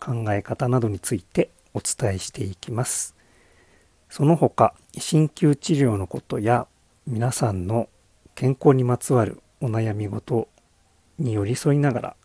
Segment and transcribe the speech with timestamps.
[0.00, 3.14] 考え方などについてお伝えしていきます。
[4.08, 6.66] その他鍼灸治療のことや
[7.06, 7.88] 皆さんの
[8.34, 10.48] 健康にまつわるお悩み事
[11.18, 12.16] に寄り添いながら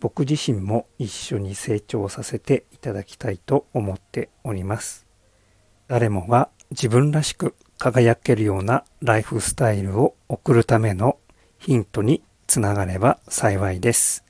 [0.00, 5.06] 僕自身も一緒に成長させていただきたいと思っております。
[5.88, 11.18] 誰もが自分らしく輝けるようなライフスタイルを送るための
[11.58, 14.24] ヒントにつながれば幸いです。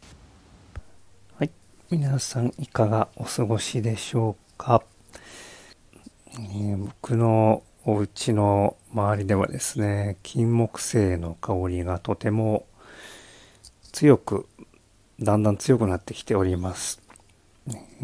[1.91, 4.85] 皆さんいかがお過ごしでしょうか？
[6.39, 12.65] え僕のお家の周りではですね金木犀の香りがとても
[13.91, 14.47] 強く
[15.19, 17.03] だんだん強くなってきております、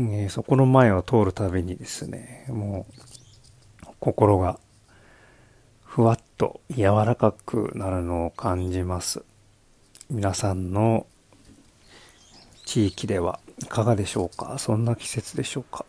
[0.00, 2.86] えそこの前を通るたびにですねも
[3.84, 4.58] う心が
[5.84, 9.22] ふわっと柔らかくなるのを感じます。
[10.10, 11.06] 皆さんの
[12.64, 13.38] 地域では。
[13.58, 14.58] いかがでしょうか？
[14.58, 15.84] そんな季節でしょうか？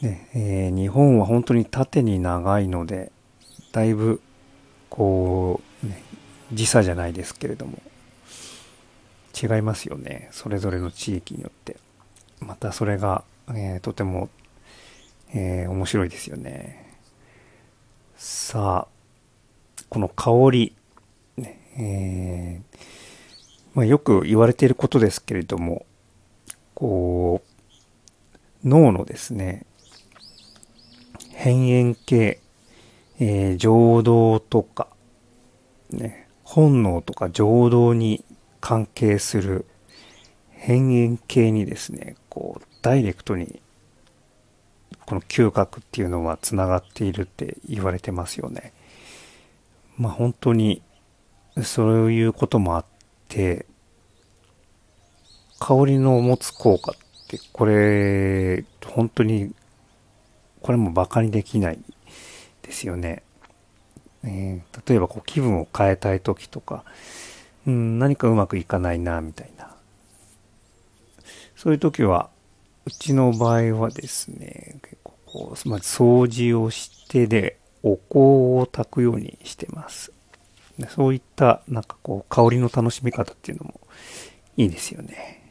[0.00, 3.12] ねえー、日本は本当に縦に長いので
[3.72, 4.20] だいぶ
[4.90, 6.02] こう、ね、
[6.52, 7.78] 時差じゃないですけれども
[9.40, 10.28] 違いますよね。
[10.32, 11.76] それぞれの地域によって。
[12.40, 14.28] またそれが、えー、とても、
[15.32, 16.96] えー、面白いですよね。
[18.16, 20.74] さあこの香り、
[21.36, 22.78] ねえー
[23.74, 25.86] まあ、よく言われていることですけれども
[26.82, 27.42] こ
[28.64, 29.66] う脳のですね
[31.38, 32.40] 辺縁系、
[33.20, 34.88] えー、情動とか、
[35.92, 38.24] ね、本能とか情動に
[38.60, 39.64] 関係する
[40.58, 43.60] 辺縁系にですね、こう、ダイレクトに、
[45.06, 48.72] この嗅覚っていうのはつながっているって言われてますよね。
[49.96, 50.82] まあ本当に、
[51.62, 52.84] そういうこともあっ
[53.28, 53.66] て、
[55.64, 59.54] 香りの持つ効果って、これ、本当に
[60.60, 61.78] これもバカにできない
[62.62, 63.22] ですよね。
[64.24, 66.84] えー、例えばこう気分を変えたい時とか、
[67.64, 69.76] うん、何かうまくいかないな、みたいな。
[71.54, 72.28] そういう時は、
[72.84, 80.10] うちの場合はですね、結構こう、つまず掃除をしてで、お香を炊くようにしてます。
[80.88, 83.80] そういった、なんかこう、香りの楽しみ方っていうのも
[84.56, 85.41] いいですよね。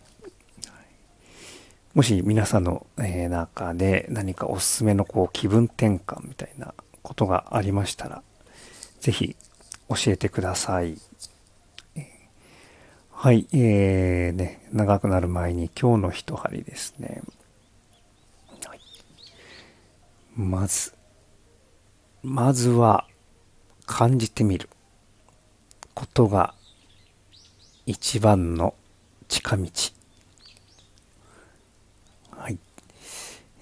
[1.94, 8.24] もし皆さんの、え中で何かおすすめのこう気分転換みたいなことがありましたら、
[9.02, 9.36] ぜひ
[9.90, 10.98] 教えてください。
[13.12, 17.22] はい、えー、ね、長くなる前に今日の一針ですね。
[18.66, 18.80] はい、
[20.38, 20.94] まず、
[22.24, 23.06] まずは
[23.86, 24.70] 感じてみる
[25.94, 26.56] ことが
[27.86, 28.76] 一番の
[29.28, 29.70] 近道。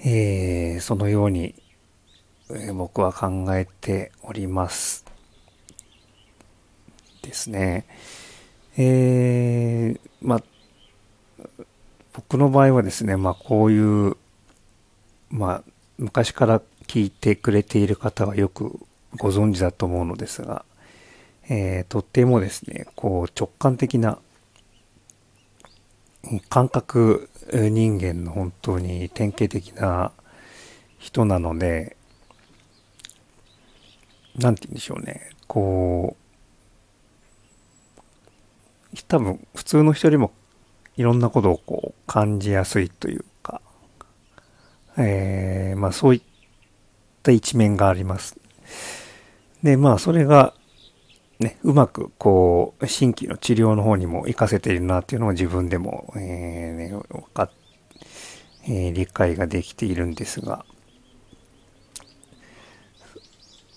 [0.01, 1.55] えー、そのように、
[2.49, 5.05] えー、僕は考えております。
[7.21, 7.85] ですね。
[8.77, 10.43] えー、まあ、
[12.13, 14.15] 僕の場合はですね、まあこういう、
[15.29, 15.63] まあ
[15.97, 18.79] 昔から聞いてくれている方はよく
[19.17, 20.63] ご存知だと思うのですが、
[21.49, 24.17] えー、とってもですね、こう直感的な
[26.47, 30.11] 感覚人間の本当に典型的な
[30.97, 31.95] 人なので、
[34.37, 35.29] なんて言うんでしょうね。
[35.47, 36.15] こ
[38.93, 40.31] う、多分普通の人よりも
[40.97, 43.61] いろんなことをこう感じやすいというか、
[44.97, 46.21] えー、まあそういっ
[47.23, 48.37] た一面があります。
[49.63, 50.53] で、まあそれが
[51.39, 57.51] ね、うまくこう、新規の治療の方にも活かせているなっていうのを自分でも、えー、ね、分かっ、
[58.65, 60.65] えー、理解ができているんですが、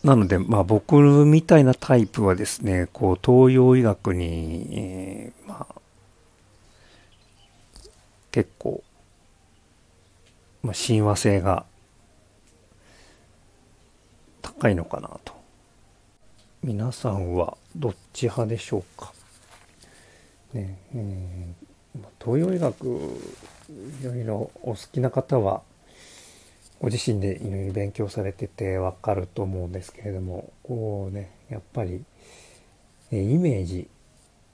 [0.03, 5.75] なので、まあ僕みたいなタイプはですね、こう、東洋医学に、えー、まあ、
[8.32, 8.82] 結構、
[10.64, 11.64] まあ、親和性が
[14.41, 15.41] 高いのかなと。
[16.64, 19.12] 皆さんはどっち派でしょうか？
[20.53, 21.55] ねえ
[22.25, 25.62] 東洋医学いろいろお好きな方は
[26.81, 32.05] ご自身でいろいろ勉強されててわかると思うんですけれどもこうねやっぱり
[33.11, 33.88] イメージ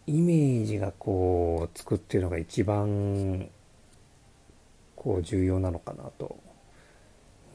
[0.07, 3.51] イメージがこうつくっていうのが一番
[4.97, 6.39] こう重要なのかなと、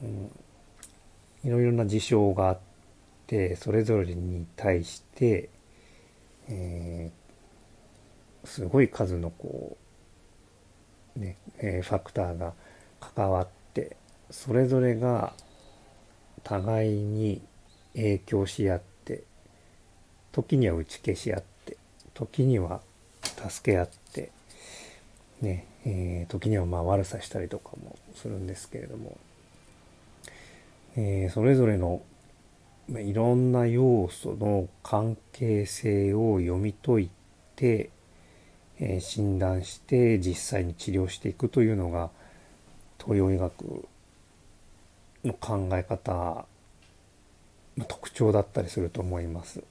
[0.00, 0.30] うん、
[1.42, 2.73] いろいろな事象があって
[3.56, 5.48] それぞれに対して、
[6.48, 9.76] えー、すごい数のこ
[11.16, 12.52] うね、えー、ファクターが
[13.00, 13.96] 関わって
[14.30, 15.32] それぞれが
[16.42, 17.40] 互いに
[17.94, 19.22] 影響し合って
[20.32, 21.76] 時には打ち消し合って
[22.12, 22.80] 時には
[23.48, 24.30] 助け合って、
[25.40, 29.16] ね、えー、時にはまあ悪さしたりとかもするんですけれども、
[30.96, 32.02] えー、それぞれの
[32.88, 37.10] いろんな要素の関係性を読み解い
[37.56, 37.90] て、
[38.78, 42.10] えー、診断して実際に治療していくというのが
[42.98, 43.86] 東洋医学
[45.24, 46.44] の考え方
[47.78, 49.62] の特徴だったりすると思います。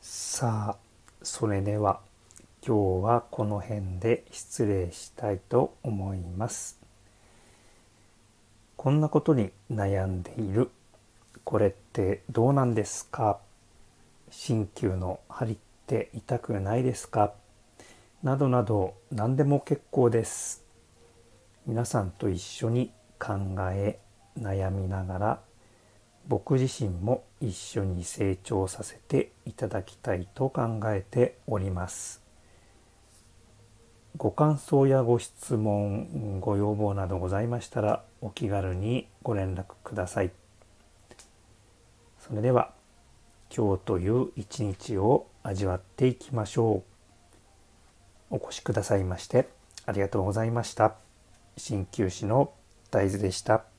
[0.00, 0.76] さあ
[1.22, 2.00] それでは
[2.64, 6.78] 今日はこの辺で失礼したいと思います
[8.78, 10.70] こんなことに悩んでいる。
[11.42, 13.40] これってどうなんですか？
[14.30, 15.56] 鍼灸の針っ
[15.88, 17.32] て痛くないですか？
[18.22, 20.62] などなど何でも結構です。
[21.66, 23.34] 皆さんと一緒に考
[23.72, 23.98] え
[24.38, 25.40] 悩みながら
[26.28, 32.22] 僕自身も一緒に成長させていただきたいと考えております。
[34.18, 40.32] ご感想やご質問、ご要望などございましたらお気軽にご連絡ください。
[42.18, 42.72] それでは
[43.56, 46.82] 今日という一日を味わっていきましょ
[48.30, 48.34] う。
[48.34, 49.48] お越しくださいまして
[49.86, 50.96] ありがとうございました。
[51.56, 52.52] 鍼灸師の
[52.90, 53.77] 大豆でした。